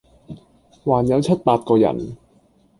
[0.83, 2.17] 還有七八個人，